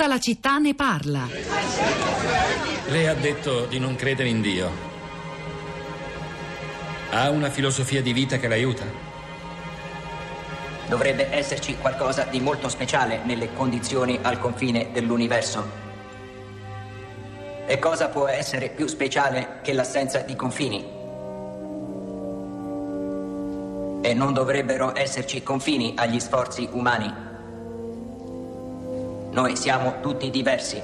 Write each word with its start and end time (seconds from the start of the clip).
Tutta 0.00 0.14
la 0.14 0.18
città 0.18 0.56
ne 0.56 0.74
parla. 0.74 1.28
Lei 2.88 3.06
ha 3.06 3.12
detto 3.12 3.66
di 3.66 3.78
non 3.78 3.96
credere 3.96 4.30
in 4.30 4.40
Dio. 4.40 4.70
Ha 7.10 7.28
una 7.28 7.50
filosofia 7.50 8.00
di 8.00 8.14
vita 8.14 8.38
che 8.38 8.48
l'aiuta? 8.48 8.84
Dovrebbe 10.88 11.30
esserci 11.30 11.76
qualcosa 11.76 12.22
di 12.22 12.40
molto 12.40 12.70
speciale 12.70 13.20
nelle 13.24 13.52
condizioni 13.52 14.18
al 14.22 14.38
confine 14.38 14.88
dell'universo. 14.90 15.70
E 17.66 17.78
cosa 17.78 18.08
può 18.08 18.26
essere 18.26 18.70
più 18.70 18.86
speciale 18.86 19.58
che 19.62 19.74
l'assenza 19.74 20.20
di 20.20 20.34
confini? 20.34 20.82
E 24.00 24.14
non 24.14 24.32
dovrebbero 24.32 24.96
esserci 24.96 25.42
confini 25.42 25.92
agli 25.94 26.20
sforzi 26.20 26.66
umani. 26.72 27.28
Noi 29.32 29.54
siamo 29.54 30.00
tutti 30.00 30.28
diversi. 30.28 30.82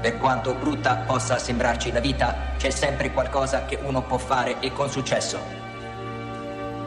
Per 0.00 0.16
quanto 0.18 0.54
brutta 0.54 0.98
possa 0.98 1.38
sembrarci 1.38 1.90
la 1.90 1.98
vita, 1.98 2.52
c'è 2.56 2.70
sempre 2.70 3.12
qualcosa 3.12 3.64
che 3.64 3.80
uno 3.82 4.00
può 4.02 4.16
fare 4.16 4.60
e 4.60 4.72
con 4.72 4.88
successo. 4.88 5.40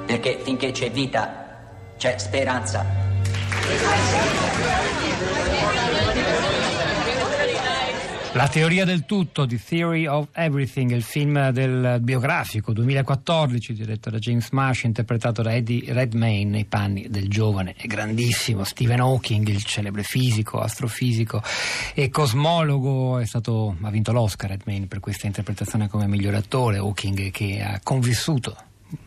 Perché 0.05 0.39
finché 0.41 0.71
c'è 0.71 0.89
vita, 0.89 1.57
c'è 1.97 2.17
speranza. 2.17 2.85
La 8.33 8.47
teoria 8.47 8.85
del 8.85 9.03
tutto, 9.05 9.45
The 9.45 9.59
Theory 9.61 10.07
of 10.07 10.29
Everything, 10.31 10.91
il 10.91 11.03
film 11.03 11.49
del 11.49 11.97
biografico 11.99 12.71
2014 12.71 13.73
diretto 13.73 14.09
da 14.09 14.19
James 14.19 14.51
Marsh, 14.51 14.83
interpretato 14.83 15.41
da 15.41 15.53
Eddie 15.53 15.91
Redmayne 15.91 16.49
nei 16.49 16.63
panni 16.63 17.09
del 17.09 17.27
giovane 17.27 17.75
e 17.77 17.87
grandissimo 17.87 18.63
Stephen 18.63 19.01
Hawking, 19.01 19.45
il 19.49 19.65
celebre 19.65 20.03
fisico, 20.03 20.59
astrofisico 20.59 21.43
e 21.93 22.09
cosmologo. 22.09 23.21
Stato, 23.25 23.75
ha 23.81 23.89
vinto 23.89 24.13
l'Oscar 24.13 24.51
Redmayne 24.51 24.87
per 24.87 25.01
questa 25.01 25.27
interpretazione 25.27 25.89
come 25.89 26.07
miglior 26.07 26.35
attore. 26.35 26.77
Hawking 26.77 27.31
che 27.31 27.61
ha 27.61 27.81
convissuto 27.83 28.55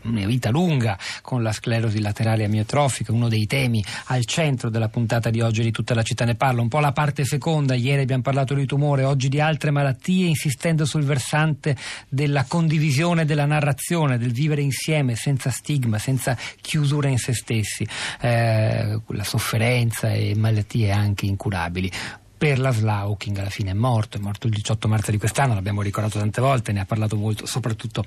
una 0.03 0.25
vita 0.25 0.49
lunga 0.49 0.97
con 1.21 1.43
la 1.43 1.51
sclerosi 1.51 1.99
laterale 1.99 2.45
amiotrofica, 2.45 3.11
uno 3.11 3.27
dei 3.27 3.45
temi 3.45 3.83
al 4.05 4.25
centro 4.25 4.69
della 4.69 4.89
puntata 4.89 5.29
di 5.29 5.41
oggi 5.41 5.61
di 5.61 5.71
tutta 5.71 5.93
la 5.93 6.03
città 6.03 6.25
ne 6.25 6.35
parla, 6.35 6.61
un 6.61 6.67
po' 6.67 6.79
la 6.79 6.91
parte 6.91 7.25
seconda, 7.25 7.75
ieri 7.75 8.01
abbiamo 8.01 8.21
parlato 8.21 8.53
di 8.53 8.65
tumore, 8.65 9.03
oggi 9.03 9.29
di 9.29 9.39
altre 9.39 9.71
malattie, 9.71 10.27
insistendo 10.27 10.85
sul 10.85 11.03
versante 11.03 11.75
della 12.09 12.45
condivisione 12.45 13.25
della 13.25 13.45
narrazione, 13.45 14.17
del 14.17 14.31
vivere 14.31 14.61
insieme 14.61 15.15
senza 15.15 15.49
stigma, 15.49 15.97
senza 15.97 16.37
chiusura 16.61 17.07
in 17.07 17.17
se 17.17 17.33
stessi, 17.33 17.87
eh, 18.21 18.99
la 19.07 19.23
sofferenza 19.23 20.11
e 20.11 20.35
malattie 20.35 20.91
anche 20.91 21.25
incurabili 21.25 21.91
per 22.37 22.59
la 22.59 22.71
SLA 22.71 22.99
Hawking 22.99 23.37
alla 23.37 23.49
fine 23.49 23.71
è 23.71 23.73
morto, 23.73 24.17
è 24.17 24.19
morto 24.19 24.47
il 24.47 24.53
18 24.53 24.87
marzo 24.87 25.11
di 25.11 25.17
quest'anno, 25.17 25.53
l'abbiamo 25.53 25.81
ricordato 25.81 26.19
tante 26.19 26.41
volte, 26.41 26.71
ne 26.71 26.81
ha 26.81 26.85
parlato 26.85 27.15
molto, 27.15 27.45
soprattutto 27.45 28.03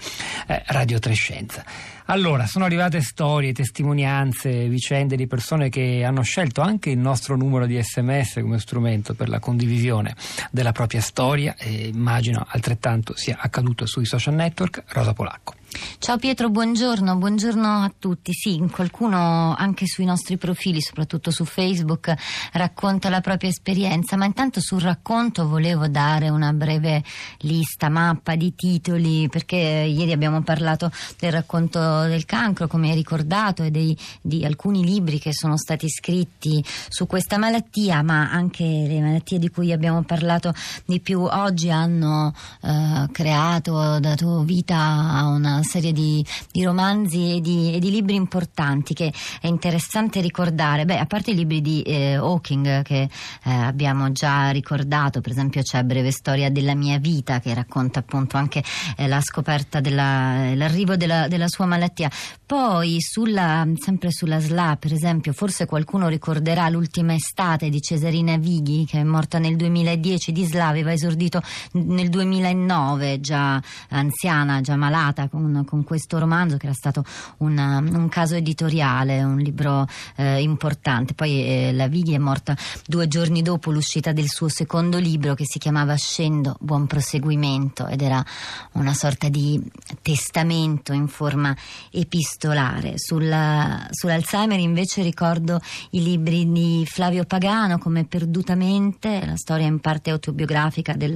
eh, 0.47 0.63
Radio 0.67 0.99
Trescenza. 0.99 1.65
Allora, 2.07 2.47
sono 2.47 2.65
arrivate 2.65 3.01
storie, 3.01 3.53
testimonianze, 3.53 4.69
vicende 4.69 5.17
di 5.17 5.27
persone 5.27 5.69
che 5.69 6.05
hanno 6.05 6.23
scelto 6.23 6.61
anche 6.61 6.91
il 6.91 6.99
nostro 6.99 7.37
numero 7.37 7.67
di 7.67 7.83
sms 7.83 8.41
come 8.41 8.59
strumento 8.59 9.15
per 9.15 9.29
la 9.29 9.39
condivisione 9.39 10.15
della 10.51 10.73
propria 10.73 11.01
storia 11.01 11.55
e 11.57 11.89
immagino 11.89 12.47
altrettanto 12.49 13.15
sia 13.17 13.37
accaduto 13.41 13.87
sui 13.87 14.07
social 14.07 14.35
network. 14.35 14.85
Rosa 14.89 15.13
Polacco. 15.13 15.58
Ciao 15.99 16.17
Pietro, 16.17 16.49
buongiorno, 16.49 17.17
buongiorno 17.17 17.83
a 17.83 17.93
tutti. 17.99 18.33
Sì, 18.33 18.59
qualcuno 18.71 19.55
anche 19.55 19.87
sui 19.87 20.07
nostri 20.07 20.39
profili, 20.39 20.81
soprattutto 20.81 21.31
su 21.31 21.45
Facebook, 21.45 22.15
racconta 22.53 23.11
la 23.11 23.21
propria 23.21 23.51
esperienza, 23.51 24.17
ma 24.17 24.25
intanto 24.25 24.61
sul 24.61 24.81
racconto 24.81 25.47
volevo 25.47 25.87
dare 25.89 26.31
una 26.31 26.55
breve 26.55 27.05
lista, 27.41 27.91
mappa 27.91 28.35
di 28.35 28.55
titoli, 28.55 29.29
perché 29.29 29.57
ieri 29.57 30.13
abbiamo 30.13 30.41
parlato 30.41 30.91
del 31.19 31.33
racconto 31.33 32.03
del 32.05 32.25
cancro, 32.25 32.67
come 32.67 32.89
hai 32.89 32.97
ricordato, 32.97 33.63
e 33.63 33.71
dei, 33.71 33.97
di 34.23 34.47
alcuni 34.47 34.83
libri 34.83 35.19
che 35.19 35.35
sono 35.35 35.59
stati 35.59 35.91
scritti 35.91 36.65
su 36.89 37.07
questa 37.07 37.37
malattia, 37.37 38.03
ma 38.03 38.31
anche 38.31 38.65
le 38.65 39.01
malattie 39.03 39.39
di 39.39 39.51
cui 39.51 39.73
abbiamo 39.73 40.03
parlato 40.03 40.55
di 40.87 41.01
più 41.01 41.21
oggi 41.21 41.71
hanno 41.71 42.33
eh, 42.63 43.07
creato, 43.13 44.01
dato 44.01 44.43
vita 44.43 44.79
a 44.79 45.27
una 45.27 45.58
serie 45.63 45.93
di, 45.93 46.25
di 46.51 46.63
romanzi 46.63 47.37
e 47.37 47.41
di, 47.41 47.75
e 47.75 47.79
di, 47.79 47.91
libri 47.91 48.15
importanti 48.15 48.95
che 48.95 49.13
è 49.41 49.47
interessante 49.47 50.21
ricordare. 50.21 50.85
Beh, 50.85 50.99
a 50.99 51.07
parte 51.07 51.31
i 51.31 51.35
libri 51.35 51.61
di 51.61 51.83
eh, 51.83 52.15
Hawking 52.15 52.83
che 52.83 53.03
eh, 53.03 53.51
abbiamo 53.51 54.13
già 54.13 54.51
ricordato, 54.51 55.21
per 55.21 55.33
esempio 55.33 55.63
c'è 55.63 55.83
Breve 55.83 56.11
storia 56.11 56.51
della 56.51 56.75
mia 56.75 56.99
vita 56.99 57.41
che 57.41 57.55
racconta 57.55 58.01
appunto 58.01 58.37
anche 58.37 58.63
eh, 58.97 59.07
la 59.07 59.21
scoperta 59.21 59.81
della, 59.81 60.55
l'arrivo 60.55 60.97
della, 60.97 61.29
della, 61.29 61.49
sua 61.49 61.67
malattia. 61.67 62.11
Poi 62.45 62.97
sulla, 63.01 63.67
sempre 63.79 64.11
sulla 64.11 64.41
SLA, 64.41 64.77
per 64.79 64.93
esempio, 64.93 65.33
forse 65.33 65.67
qualcuno 65.67 66.09
ricorderà 66.09 66.69
l'ultima 66.69 67.15
estate 67.15 67.69
di 67.69 67.81
Cesarina 67.81 68.37
Vighi 68.37 68.85
che 68.87 69.01
è 69.01 69.05
morta 69.05 69.39
nel 69.39 69.57
2010 69.57 70.33
di 70.33 70.45
SLA, 70.45 70.67
aveva 70.67 70.93
esordito 70.93 71.43
nel 71.73 72.09
2009, 72.09 73.21
già 73.21 73.61
anziana, 73.91 74.61
già 74.61 74.77
malata 74.77 75.29
con 75.29 75.43
con, 75.53 75.65
con, 75.65 75.85
questo 75.85 76.19
romanzo 76.19 76.57
che 76.57 76.67
era 76.67 76.75
stato 76.75 77.05
una, 77.39 77.79
un 77.79 78.09
caso 78.09 78.35
editoriale, 78.35 79.23
un 79.23 79.39
libro 79.39 79.87
eh, 80.17 80.43
importante. 80.43 81.15
Poi 81.15 81.45
eh, 81.45 81.73
la 81.73 81.89
Vighi 81.89 82.15
è 82.15 82.19
morta 82.19 82.57
due 82.87 83.09
giorni 83.09 83.43
dopo 83.43 83.71
l'uscita 83.71 84.13
del 84.13 84.29
suo 84.29 84.49
secondo 84.49 84.99
libro 84.99 85.35
che 85.35 85.45
si 85.47 85.59
chiamava 85.59 85.95
Scendo, 85.97 86.57
buon 86.61 86.87
proseguimento 86.87 87.87
ed 87.87 88.03
era 88.03 88.25
una 88.73 88.95
sorta 88.95 89.29
di 89.29 89.61
testamento 90.03 90.93
in 90.93 91.09
forma 91.09 91.57
epistolare. 91.91 92.95
Sulla, 92.97 93.87
sull'Alzheimer 93.91 94.59
invece 94.59 95.03
ricordo 95.03 95.61
i 95.91 96.03
libri 96.03 96.51
di 96.51 96.85
Flavio 96.87 97.25
Pagano 97.25 97.79
come 97.79 98.05
Perdutamente, 98.05 99.25
la 99.25 99.37
storia 99.37 99.67
in 99.67 99.81
parte 99.81 100.11
autobiografica 100.11 100.95
del, 100.95 101.13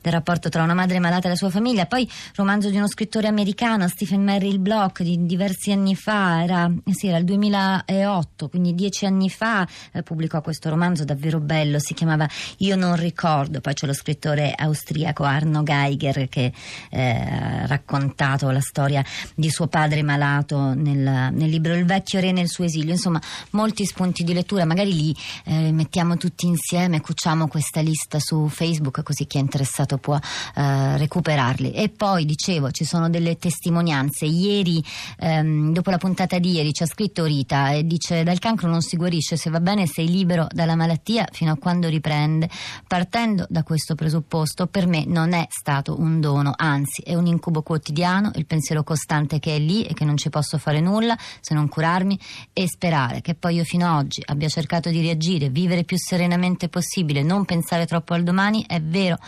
del 0.00 0.12
rapporto 0.12 0.48
tra 0.48 0.62
una 0.62 0.74
madre 0.74 0.98
malata 0.98 1.26
e 1.26 1.30
la 1.30 1.36
sua 1.36 1.50
famiglia, 1.50 1.86
poi 1.86 2.08
romanzo 2.34 2.70
di 2.70 2.76
uno 2.76 2.88
scrittore 2.88 3.28
americano 3.28 3.67
americana 3.68 3.88
Stephen 3.88 4.22
Merrill 4.22 4.60
Block 4.60 5.02
di 5.02 5.26
diversi 5.26 5.70
anni 5.72 5.94
fa, 5.94 6.42
era, 6.42 6.72
sì, 6.90 7.08
era 7.08 7.18
il 7.18 7.24
2008, 7.24 8.48
quindi 8.48 8.74
dieci 8.74 9.04
anni 9.04 9.28
fa, 9.28 9.66
eh, 9.92 10.02
pubblicò 10.02 10.40
questo 10.40 10.70
romanzo 10.70 11.04
davvero 11.04 11.38
bello, 11.38 11.78
si 11.78 11.92
chiamava 11.92 12.26
Io 12.58 12.76
non 12.76 12.96
ricordo, 12.96 13.60
poi 13.60 13.74
c'è 13.74 13.86
lo 13.86 13.92
scrittore 13.92 14.54
austriaco 14.56 15.24
Arno 15.24 15.62
Geiger 15.62 16.28
che 16.28 16.52
eh, 16.90 17.10
ha 17.10 17.66
raccontato 17.66 18.50
la 18.50 18.60
storia 18.60 19.04
di 19.34 19.50
suo 19.50 19.66
padre 19.66 20.02
malato 20.02 20.72
nel, 20.72 21.30
nel, 21.32 21.48
libro 21.48 21.74
Il 21.74 21.84
vecchio 21.84 22.20
re 22.20 22.32
nel 22.32 22.48
suo 22.48 22.64
esilio, 22.64 22.92
insomma 22.92 23.20
molti 23.50 23.84
spunti 23.84 24.24
di 24.24 24.32
lettura, 24.32 24.64
magari 24.64 24.94
li 24.94 25.16
eh, 25.44 25.72
mettiamo 25.72 26.16
tutti 26.16 26.46
insieme, 26.46 27.00
cuciamo 27.00 27.48
questa 27.48 27.80
lista 27.80 28.18
su 28.18 28.48
Facebook 28.48 29.02
così 29.02 29.26
chi 29.26 29.36
è 29.36 29.40
interessato 29.40 29.98
può 29.98 30.16
eh, 30.16 30.96
recuperarli. 30.96 31.72
E 31.72 31.90
poi 31.90 32.24
dicevo 32.24 32.70
ci 32.70 32.84
sono 32.84 33.10
delle 33.10 33.36
testimonianze 33.36 33.56
testimonianze. 33.58 34.24
Ieri, 34.24 34.82
ehm, 35.18 35.72
dopo 35.72 35.90
la 35.90 35.98
puntata 35.98 36.38
di 36.38 36.52
ieri, 36.52 36.72
ci 36.72 36.84
ha 36.84 36.86
scritto 36.86 37.24
Rita 37.24 37.72
e 37.72 37.84
dice: 37.84 38.22
Dal 38.22 38.38
cancro 38.38 38.68
non 38.68 38.80
si 38.80 38.96
guarisce, 38.96 39.36
se 39.36 39.50
va 39.50 39.60
bene 39.60 39.86
sei 39.86 40.08
libero 40.08 40.46
dalla 40.50 40.76
malattia 40.76 41.26
fino 41.32 41.52
a 41.52 41.56
quando 41.56 41.88
riprende. 41.88 42.48
Partendo 42.86 43.44
da 43.48 43.64
questo 43.64 43.96
presupposto, 43.96 44.68
per 44.68 44.86
me 44.86 45.04
non 45.06 45.32
è 45.32 45.46
stato 45.50 45.98
un 45.98 46.20
dono, 46.20 46.52
anzi, 46.56 47.02
è 47.02 47.14
un 47.14 47.26
incubo 47.26 47.62
quotidiano, 47.62 48.30
il 48.36 48.46
pensiero 48.46 48.84
costante 48.84 49.40
che 49.40 49.56
è 49.56 49.58
lì 49.58 49.84
e 49.84 49.92
che 49.92 50.04
non 50.04 50.16
ci 50.16 50.30
posso 50.30 50.58
fare 50.58 50.80
nulla 50.80 51.16
se 51.40 51.54
non 51.54 51.68
curarmi 51.68 52.18
e 52.52 52.68
sperare 52.68 53.20
che 53.20 53.34
poi 53.34 53.56
io 53.56 53.64
fino 53.64 53.86
ad 53.86 54.04
oggi 54.04 54.22
abbia 54.24 54.48
cercato 54.48 54.90
di 54.90 55.00
reagire, 55.00 55.48
vivere 55.48 55.82
più 55.82 55.96
serenamente 55.98 56.68
possibile, 56.68 57.22
non 57.22 57.44
pensare 57.44 57.86
troppo 57.86 58.14
al 58.14 58.22
domani, 58.22 58.64
è 58.66 58.80
vero 58.80 59.18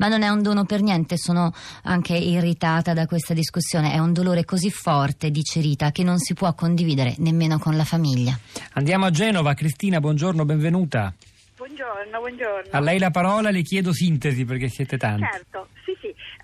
ma 0.00 0.08
non 0.08 0.22
è 0.22 0.28
un 0.28 0.42
dono 0.42 0.64
per 0.64 0.80
niente, 0.80 1.18
sono 1.18 1.52
anche 1.82 2.16
irritata 2.16 2.94
da 2.94 3.04
questa 3.06 3.34
discussione, 3.34 3.59
è 3.60 3.98
un 3.98 4.12
dolore 4.12 4.44
così 4.44 4.70
forte, 4.70 5.30
dice 5.30 5.60
Rita, 5.60 5.90
che 5.90 6.02
non 6.02 6.18
si 6.18 6.34
può 6.34 6.52
condividere 6.54 7.14
nemmeno 7.18 7.58
con 7.58 7.76
la 7.76 7.84
famiglia. 7.84 8.38
Andiamo 8.72 9.06
a 9.06 9.10
Genova, 9.10 9.54
Cristina, 9.54 10.00
buongiorno, 10.00 10.44
benvenuta. 10.44 11.12
Buongiorno, 11.56 12.18
buongiorno. 12.18 12.70
A 12.70 12.80
lei 12.80 12.98
la 12.98 13.10
parola, 13.10 13.50
le 13.50 13.62
chiedo 13.62 13.92
sintesi 13.92 14.44
perché 14.44 14.68
siete 14.68 14.96
tanti. 14.96 15.26
Certo. 15.30 15.68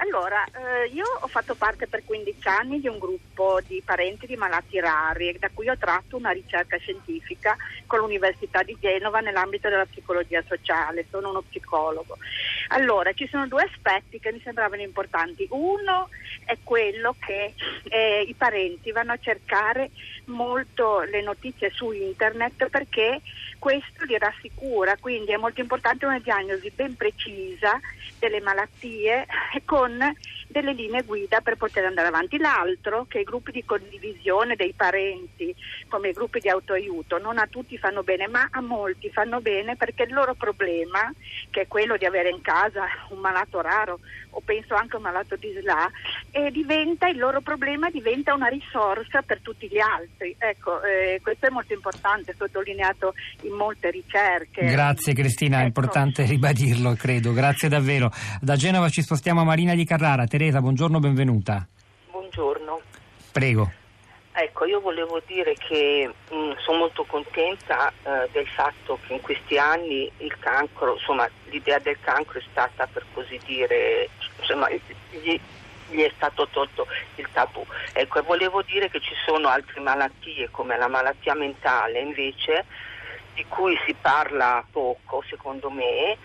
Allora, 0.06 0.44
eh, 0.44 0.87
io 0.93 1.05
ho 1.20 1.26
fatto 1.26 1.56
parte 1.56 1.88
per 1.88 2.05
15 2.05 2.47
anni 2.47 2.81
di 2.81 2.87
un 2.87 2.99
gruppo 2.99 3.61
di 3.67 3.82
parenti 3.85 4.26
di 4.26 4.37
malati 4.37 4.79
rari, 4.79 5.37
da 5.38 5.50
cui 5.53 5.69
ho 5.69 5.76
tratto 5.76 6.17
una 6.17 6.31
ricerca 6.31 6.76
scientifica 6.76 7.56
con 7.87 7.99
l'Università 7.99 8.62
di 8.62 8.76
Genova 8.81 9.19
nell'ambito 9.19 9.69
della 9.69 9.85
psicologia 9.85 10.43
sociale, 10.47 11.06
sono 11.11 11.31
uno 11.31 11.43
psicologo. 11.43 12.19
Allora, 12.69 13.12
ci 13.14 13.26
sono 13.29 13.49
due 13.49 13.64
aspetti 13.64 14.20
che 14.20 14.31
mi 14.31 14.41
sembravano 14.41 14.82
importanti. 14.82 15.47
Uno 15.50 16.08
è 16.44 16.56
quello 16.62 17.17
che 17.19 17.55
eh, 17.88 18.25
i 18.26 18.35
parenti 18.35 18.93
vanno 18.93 19.12
a 19.12 19.19
cercare 19.19 19.91
molto 20.26 21.00
le 21.00 21.20
notizie 21.20 21.70
su 21.70 21.91
internet 21.91 22.69
perché 22.69 23.20
questo 23.58 24.05
li 24.05 24.17
rassicura, 24.19 24.97
quindi 24.99 25.32
è 25.32 25.37
molto 25.37 25.61
importante 25.61 26.06
una 26.06 26.20
diagnosi 26.20 26.70
ben 26.75 26.94
precisa 26.97 27.81
delle 28.19 28.41
malattie 28.41 29.26
con 29.64 29.95
来 29.96 30.14
delle 30.46 30.72
linee 30.72 31.02
guida 31.02 31.40
per 31.40 31.56
poter 31.56 31.84
andare 31.84 32.08
avanti. 32.08 32.38
L'altro, 32.38 33.06
che 33.08 33.20
i 33.20 33.25
gruppi 33.25 33.52
di 33.52 33.64
condivisione 33.64 34.56
dei 34.56 34.72
parenti, 34.75 35.54
come 35.88 36.08
i 36.08 36.12
gruppi 36.12 36.40
di 36.40 36.48
autoaiuto, 36.48 37.19
non 37.19 37.38
a 37.38 37.46
tutti 37.46 37.78
fanno 37.78 38.02
bene, 38.02 38.28
ma 38.28 38.48
a 38.50 38.60
molti 38.60 39.10
fanno 39.10 39.40
bene 39.40 39.76
perché 39.76 40.04
il 40.04 40.12
loro 40.12 40.34
problema, 40.34 41.12
che 41.50 41.62
è 41.62 41.66
quello 41.66 41.96
di 41.96 42.04
avere 42.04 42.31
in 42.31 42.40
casa 42.40 42.84
un 43.10 43.19
malato 43.19 43.60
raro 43.60 43.98
o 44.37 44.43
penso 44.44 44.75
anche 44.75 44.96
un 44.96 45.02
malato 45.02 45.37
di 45.37 45.50
SLA, 45.58 45.90
e 46.31 46.50
diventa, 46.50 47.08
il 47.08 47.16
loro 47.16 47.40
problema 47.40 47.88
diventa 47.90 48.34
una 48.34 48.48
risorsa 48.48 49.22
per 49.22 49.40
tutti 49.40 49.66
gli 49.66 49.78
altri. 49.78 50.34
Ecco, 50.38 50.82
eh, 50.82 51.20
questo 51.22 51.46
è 51.46 51.50
molto 51.50 51.72
importante, 51.72 52.34
sottolineato 52.37 53.14
in 53.43 53.52
molte 53.52 53.90
ricerche. 53.90 54.66
Grazie 54.66 55.14
Cristina, 55.14 55.56
ecco. 55.56 55.64
è 55.64 55.66
importante 55.69 56.25
ribadirlo, 56.25 56.94
credo. 56.94 57.32
Grazie 57.32 57.69
davvero. 57.69 58.12
Da 58.40 58.56
Genova 58.56 58.90
ci 58.90 59.00
spostiamo 59.00 59.40
a 59.40 59.44
Marina 59.44 59.75
di 59.75 59.87
Carrara. 59.87 60.26
Teresa, 60.36 60.60
buongiorno, 60.60 60.98
benvenuta. 60.98 61.66
Buongiorno. 62.10 62.82
Prego. 63.32 63.72
Ecco, 64.32 64.66
io 64.66 64.80
volevo 64.82 65.22
dire 65.24 65.54
che 65.54 66.06
mh, 66.06 66.58
sono 66.58 66.76
molto 66.76 67.04
contenta 67.04 67.90
eh, 68.02 68.28
del 68.32 68.46
fatto 68.46 68.98
che 69.06 69.14
in 69.14 69.22
questi 69.22 69.56
anni 69.56 70.12
il 70.18 70.38
cancro, 70.38 70.92
insomma, 70.92 71.26
l'idea 71.44 71.78
del 71.78 71.96
cancro 72.00 72.38
è 72.38 72.42
stata 72.50 72.86
per 72.86 73.06
così 73.14 73.40
dire, 73.46 74.10
insomma, 74.38 74.68
gli, 74.68 75.40
gli 75.88 76.00
è 76.02 76.12
stato 76.14 76.46
tolto 76.48 76.86
il 77.14 77.26
tabù. 77.32 77.64
Ecco, 77.94 78.18
e 78.18 78.22
volevo 78.22 78.60
dire 78.60 78.90
che 78.90 79.00
ci 79.00 79.14
sono 79.24 79.48
altre 79.48 79.80
malattie 79.80 80.50
come 80.50 80.76
la 80.76 80.88
malattia 80.88 81.32
mentale 81.32 81.98
invece 82.00 82.66
di 83.32 83.46
cui 83.48 83.74
si 83.86 83.94
parla 83.98 84.62
poco, 84.70 85.24
secondo 85.30 85.70
me, 85.70 86.18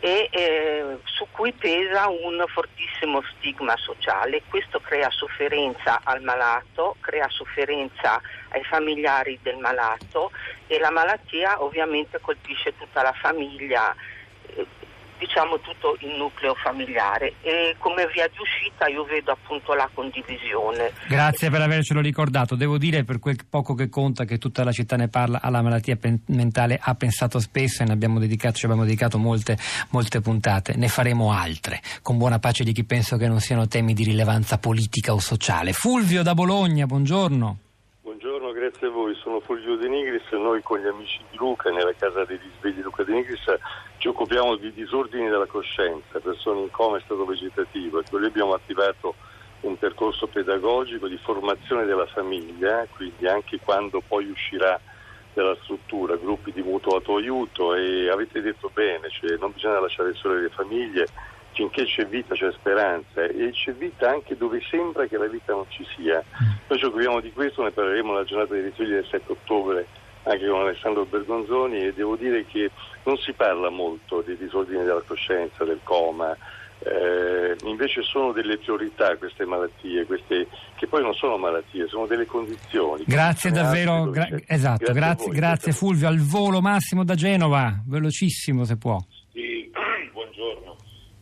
e 0.00 0.28
eh, 0.32 0.98
su 1.04 1.26
cui 1.30 1.52
pesa 1.52 2.08
un 2.08 2.42
fortissimo 2.48 3.22
stigma 3.36 3.76
sociale. 3.76 4.42
Questo 4.48 4.80
crea 4.80 5.10
sofferenza 5.10 6.00
al 6.02 6.22
malato, 6.22 6.96
crea 7.00 7.28
sofferenza 7.28 8.20
ai 8.48 8.64
familiari 8.64 9.38
del 9.42 9.58
malato 9.58 10.32
e 10.66 10.78
la 10.78 10.90
malattia 10.90 11.62
ovviamente 11.62 12.18
colpisce 12.20 12.74
tutta 12.76 13.02
la 13.02 13.12
famiglia. 13.12 13.94
Diciamo 15.20 15.60
tutto 15.60 15.98
il 16.00 16.16
nucleo 16.16 16.54
familiare 16.54 17.34
e 17.42 17.76
come 17.78 18.08
via 18.12 18.26
di 18.26 18.38
uscita 18.40 18.88
io 18.88 19.04
vedo 19.04 19.32
appunto 19.32 19.74
la 19.74 19.88
condivisione. 19.92 20.92
Grazie 21.08 21.50
per 21.50 21.60
avercelo 21.60 22.00
ricordato, 22.00 22.56
devo 22.56 22.78
dire 22.78 23.04
per 23.04 23.18
quel 23.18 23.36
poco 23.48 23.74
che 23.74 23.90
conta 23.90 24.24
che 24.24 24.38
tutta 24.38 24.64
la 24.64 24.72
città 24.72 24.96
ne 24.96 25.08
parla 25.08 25.40
alla 25.42 25.60
malattia 25.60 25.96
pen- 25.96 26.22
mentale 26.28 26.78
ha 26.80 26.94
pensato 26.94 27.38
spesso 27.38 27.82
e 27.82 27.86
ne 27.86 27.92
abbiamo 27.92 28.18
dedicato, 28.18 28.56
ci 28.56 28.64
abbiamo 28.64 28.84
dedicato 28.84 29.18
molte, 29.18 29.58
molte 29.90 30.22
puntate, 30.22 30.74
ne 30.76 30.88
faremo 30.88 31.32
altre, 31.32 31.82
con 32.00 32.16
buona 32.16 32.38
pace 32.38 32.64
di 32.64 32.72
chi 32.72 32.84
pensa 32.84 33.18
che 33.18 33.28
non 33.28 33.40
siano 33.40 33.68
temi 33.68 33.92
di 33.92 34.04
rilevanza 34.04 34.56
politica 34.56 35.12
o 35.12 35.20
sociale. 35.20 35.74
Fulvio 35.74 36.22
da 36.22 36.32
Bologna, 36.32 36.86
buongiorno. 36.86 37.58
Grazie 38.70 38.86
a 38.86 38.90
voi. 38.90 39.16
Sono 39.16 39.40
Fulvio 39.40 39.74
De 39.74 39.88
Nigris 39.88 40.30
e 40.30 40.36
noi 40.36 40.62
con 40.62 40.78
gli 40.78 40.86
amici 40.86 41.20
di 41.28 41.36
Luca, 41.38 41.70
nella 41.70 41.92
casa 41.92 42.24
dei 42.24 42.38
risvegli 42.38 42.80
Luca 42.82 43.02
De 43.02 43.12
Nigris, 43.12 43.42
ci 43.98 44.06
occupiamo 44.06 44.54
di 44.54 44.72
disordini 44.72 45.28
della 45.28 45.46
coscienza, 45.46 46.20
persone 46.20 46.60
in 46.60 46.70
coma 46.70 46.96
e 46.96 47.00
stato 47.00 47.24
vegetativo. 47.24 47.98
Ecco, 47.98 48.18
noi 48.18 48.28
abbiamo 48.28 48.54
attivato 48.54 49.16
un 49.62 49.76
percorso 49.76 50.28
pedagogico 50.28 51.08
di 51.08 51.16
formazione 51.16 51.84
della 51.84 52.06
famiglia, 52.06 52.86
quindi 52.94 53.26
anche 53.26 53.58
quando 53.58 54.00
poi 54.06 54.30
uscirà 54.30 54.80
dalla 55.34 55.56
struttura, 55.62 56.14
gruppi 56.14 56.52
di 56.52 56.62
mutuo 56.62 57.02
aiuto 57.16 57.74
e 57.74 58.08
avete 58.08 58.40
detto 58.40 58.70
bene, 58.72 59.08
cioè 59.10 59.36
non 59.38 59.50
bisogna 59.52 59.80
lasciare 59.80 60.14
sole 60.14 60.42
le 60.42 60.50
famiglie, 60.50 61.08
finché 61.52 61.84
c'è 61.84 62.06
vita 62.06 62.34
c'è 62.34 62.52
speranza 62.52 63.24
e 63.24 63.50
c'è 63.52 63.72
vita 63.72 64.10
anche 64.10 64.36
dove 64.36 64.60
sembra 64.68 65.06
che 65.06 65.16
la 65.16 65.28
vita 65.28 65.52
non 65.52 65.64
ci 65.68 65.84
sia. 65.96 66.22
Noi 66.68 66.78
ci 66.78 66.84
occupiamo 66.84 67.20
di 67.20 67.32
questo, 67.32 67.62
ne 67.62 67.70
parleremo 67.70 68.12
nella 68.12 68.24
giornata 68.24 68.54
dei 68.54 68.62
risvegli 68.62 68.90
del 68.90 69.06
7 69.08 69.32
ottobre 69.32 69.86
anche 70.22 70.46
con 70.46 70.60
Alessandro 70.60 71.04
Bergonzoni 71.06 71.78
e 71.78 71.94
devo 71.94 72.16
dire 72.16 72.44
che 72.46 72.70
non 73.04 73.16
si 73.16 73.32
parla 73.32 73.70
molto 73.70 74.22
dei 74.24 74.36
disordini 74.36 74.84
della 74.84 75.02
coscienza, 75.06 75.64
del 75.64 75.80
coma, 75.82 76.36
eh, 76.82 77.56
invece 77.64 78.02
sono 78.02 78.32
delle 78.32 78.58
priorità 78.58 79.16
queste 79.16 79.44
malattie, 79.44 80.04
queste, 80.04 80.46
che 80.76 80.86
poi 80.86 81.02
non 81.02 81.14
sono 81.14 81.36
malattie, 81.36 81.86
sono 81.88 82.06
delle 82.06 82.26
condizioni. 82.26 83.04
Grazie 83.06 83.50
davvero, 83.50 84.10
gra- 84.10 84.28
esatto, 84.46 84.92
grazie, 84.92 84.94
grazie, 84.94 85.32
grazie 85.32 85.72
Fulvio. 85.72 86.08
Al 86.08 86.18
volo 86.18 86.60
Massimo 86.60 87.04
da 87.04 87.14
Genova, 87.14 87.82
velocissimo 87.86 88.64
se 88.64 88.76
può. 88.76 88.98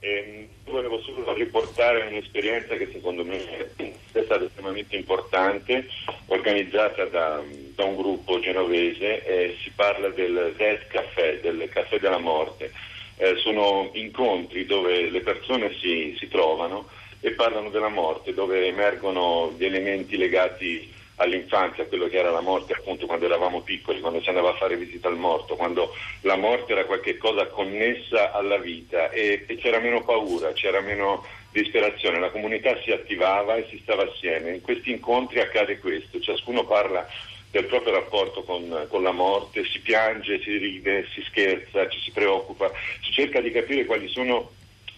Eh, 0.00 0.48
volevo 0.66 1.00
solo 1.02 1.32
riportare 1.34 2.06
un'esperienza 2.06 2.76
che 2.76 2.88
secondo 2.92 3.24
me 3.24 3.74
è 3.74 4.22
stata 4.22 4.44
estremamente 4.44 4.94
importante, 4.94 5.88
organizzata 6.26 7.04
da, 7.06 7.42
da 7.74 7.84
un 7.84 7.96
gruppo 7.96 8.38
genovese, 8.38 9.24
eh, 9.24 9.56
si 9.60 9.70
parla 9.70 10.08
del 10.10 10.54
Death 10.56 10.86
Café, 10.86 11.40
del 11.40 11.68
caffè 11.72 11.98
della 11.98 12.18
morte. 12.18 12.72
Eh, 13.16 13.36
sono 13.38 13.90
incontri 13.94 14.64
dove 14.66 15.10
le 15.10 15.20
persone 15.22 15.74
si, 15.80 16.14
si 16.16 16.28
trovano 16.28 16.88
e 17.20 17.32
parlano 17.32 17.68
della 17.68 17.88
morte, 17.88 18.32
dove 18.32 18.66
emergono 18.66 19.52
gli 19.58 19.64
elementi 19.64 20.16
legati 20.16 20.94
all'infanzia, 21.18 21.86
quello 21.86 22.08
che 22.08 22.18
era 22.18 22.30
la 22.30 22.40
morte 22.40 22.72
appunto 22.72 23.06
quando 23.06 23.26
eravamo 23.26 23.60
piccoli, 23.60 24.00
quando 24.00 24.20
si 24.20 24.28
andava 24.28 24.50
a 24.50 24.56
fare 24.56 24.76
visita 24.76 25.08
al 25.08 25.16
morto, 25.16 25.56
quando 25.56 25.94
la 26.22 26.36
morte 26.36 26.72
era 26.72 26.84
qualcosa 26.84 27.46
connessa 27.46 28.32
alla 28.32 28.58
vita 28.58 29.10
e, 29.10 29.44
e, 29.46 29.56
c'era 29.56 29.78
meno 29.78 30.02
paura, 30.02 30.52
c'era 30.52 30.80
meno 30.80 31.24
disperazione, 31.50 32.20
la 32.20 32.30
comunità 32.30 32.78
si 32.82 32.90
attivava 32.90 33.56
e 33.56 33.66
si 33.70 33.80
stava 33.82 34.04
assieme. 34.04 34.54
In 34.54 34.60
questi 34.60 34.90
incontri 34.90 35.40
accade 35.40 35.78
questo, 35.78 36.20
ciascuno 36.20 36.64
parla 36.64 37.06
del 37.50 37.64
proprio 37.64 37.94
rapporto 37.94 38.42
con, 38.42 38.86
con 38.88 39.02
la 39.02 39.12
morte, 39.12 39.64
si 39.64 39.80
piange, 39.80 40.40
si 40.42 40.56
ride, 40.56 41.06
si 41.14 41.22
scherza, 41.22 41.88
ci 41.88 41.98
si 42.00 42.10
preoccupa, 42.10 42.70
si 43.02 43.12
cerca 43.12 43.40
di 43.40 43.50
capire 43.50 43.86
quali 43.86 44.08
sono 44.08 44.50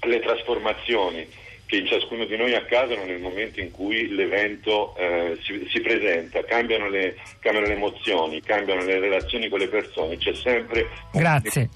le 0.02 0.20
trasformazioni 0.20 1.48
che 1.70 1.76
in 1.76 1.86
ciascuno 1.86 2.24
di 2.24 2.36
noi 2.36 2.52
accadono 2.52 3.04
nel 3.04 3.20
momento 3.20 3.60
in 3.60 3.70
cui 3.70 4.08
l'evento 4.08 4.96
eh, 4.96 5.38
si, 5.40 5.64
si, 5.70 5.80
presenta, 5.80 6.42
cambiano 6.42 6.88
le, 6.88 7.14
cambiano 7.38 7.68
le, 7.68 7.74
emozioni, 7.74 8.40
cambiano 8.40 8.82
le 8.82 8.98
relazioni 8.98 9.48
con 9.48 9.60
le 9.60 9.68
persone, 9.68 10.18
c'è 10.18 10.34
sempre 10.34 10.88
Grazie. 11.12 11.70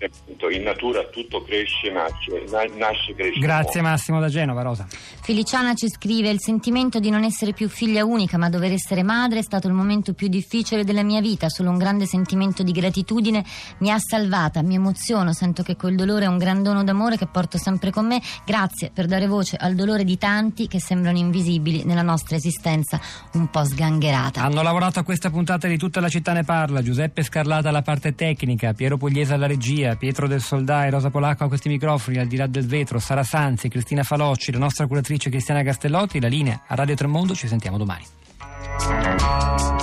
in 0.51 0.63
natura 0.65 1.05
tutto 1.05 1.45
cresce, 1.45 1.93
nasce, 1.93 2.43
nasce, 2.77 3.15
cresce. 3.15 3.39
Grazie. 3.39 3.83
Massimo 3.83 4.19
da 4.19 4.29
Genova, 4.29 4.63
Rosa. 4.63 4.85
Feliciana 4.89 5.75
ci 5.75 5.89
scrive: 5.89 6.31
Il 6.31 6.41
sentimento 6.41 6.99
di 6.99 7.11
non 7.11 7.23
essere 7.23 7.53
più 7.53 7.69
figlia 7.69 8.05
unica, 8.05 8.37
ma 8.37 8.49
dover 8.51 8.73
essere 8.73 9.05
madre 9.05 9.39
è 9.39 9.43
stato 9.43 9.69
il 9.69 9.75
momento 9.75 10.13
più 10.13 10.27
difficile 10.27 10.83
della 10.83 11.05
mia 11.05 11.21
vita. 11.21 11.49
Solo 11.49 11.71
un 11.71 11.79
grande 11.79 12.07
sentimento 12.07 12.65
di 12.65 12.73
gratitudine 12.73 13.45
mi 13.79 13.93
ha 13.93 13.99
salvata, 14.01 14.61
mi 14.63 14.75
emoziono, 14.75 15.33
sento 15.33 15.63
che 15.63 15.77
quel 15.77 15.95
dolore 15.95 16.25
è 16.25 16.29
un 16.29 16.39
gran 16.39 16.65
dono 16.65 16.83
d'amore 16.83 17.17
che 17.17 17.29
porto 17.29 17.59
sempre 17.59 17.93
con 17.93 18.07
me. 18.07 18.21
Grazie 18.45 18.91
per 18.93 19.07
dare 19.07 19.29
voce 19.29 19.57
al 19.57 19.75
dolore 19.75 19.83
dolore 19.85 20.05
di 20.05 20.17
tanti 20.17 20.67
che 20.67 20.81
sembrano 20.81 21.19
invisibili 21.19 21.85
nella 21.85 22.03
nostra 22.03 22.37
esistenza 22.37 23.01
un 23.33 23.49
po' 23.49 23.65
sgangherata. 23.65 24.43
Hanno 24.43 24.63
lavorato 24.63 24.99
a 24.99 25.03
questa 25.03 25.31
puntata 25.31 25.69
di 25.69 25.77
Tutta 25.77 26.01
la 26.01 26.09
città 26.09 26.33
ne 26.33 26.45
parla, 26.45 26.83
Giuseppe 26.83 27.23
Scarlata 27.23 27.69
alla 27.69 27.83
parte 27.83 28.15
tecnica, 28.15 28.73
Piero 28.73 28.97
Pugliese 28.97 29.35
alla 29.35 29.47
regia, 29.47 29.97
Pietro 29.97 30.27
del 30.27 30.41
Soldai, 30.41 30.91
Rosa 30.91 31.11
Polacco 31.11 31.45
a 31.45 31.49
questi 31.49 31.69
microfoni, 31.69 32.19
al 32.19 32.27
di 32.27 32.37
là 32.37 32.47
del 32.47 32.67
vetro, 32.67 32.99
Sara 32.99 33.23
Sanzi, 33.23 33.69
Cristina 33.69 34.03
Falocci, 34.03 34.53
la 34.53 34.59
nostra 34.59 34.87
curatrice 34.87 35.31
Cristiana 35.31 35.63
Castellotti, 35.63 36.21
la 36.21 36.29
linea 36.29 36.63
a 36.67 36.75
Radio 36.75 36.95
Tremondo, 36.95 37.35
ci 37.35 37.47
sentiamo 37.47 37.77
domani. 37.77 39.74